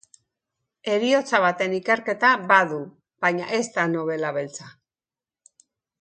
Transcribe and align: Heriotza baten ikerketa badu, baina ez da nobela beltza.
Heriotza 0.93 1.41
baten 1.43 1.75
ikerketa 1.79 2.31
badu, 2.53 2.79
baina 3.27 3.53
ez 3.59 3.63
da 3.77 3.87
nobela 3.95 4.33
beltza. 4.39 4.71